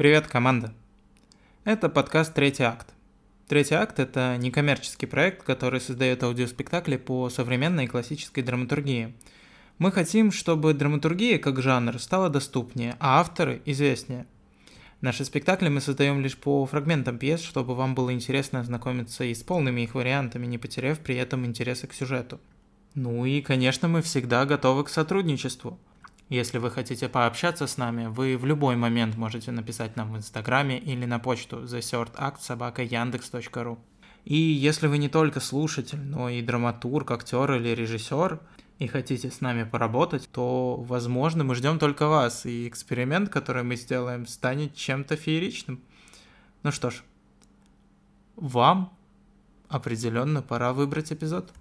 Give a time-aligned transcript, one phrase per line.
[0.00, 0.72] Привет, команда!
[1.64, 2.94] Это подкаст «Третий акт».
[3.48, 9.14] «Третий акт»— это некоммерческий проект, который создает аудиоспектакли по современной классической драматургии.
[9.76, 14.24] Мы хотим, чтобы драматургия как жанр стала доступнее, а авторы— известнее.
[15.02, 19.42] Наши спектакли мы создаем лишь по фрагментам пьес, чтобы вам было интересно ознакомиться и с
[19.42, 22.40] полными их вариантами, не потеряв при этом интереса к сюжету.
[22.94, 25.78] Ну и, конечно, мы всегда готовы к сотрудничеству—
[26.30, 30.78] если вы хотите пообщаться с нами, вы в любой момент можете написать нам в Инстаграме
[30.78, 32.38] или на почту theshortact
[34.24, 38.40] И если вы не только слушатель, но и драматург, актер или режиссер,
[38.78, 43.74] и хотите с нами поработать, то, возможно, мы ждем только вас, и эксперимент, который мы
[43.74, 45.80] сделаем, станет чем-то фееричным.
[46.62, 47.02] Ну что ж,
[48.36, 48.96] вам
[49.68, 51.52] определенно пора выбрать эпизод.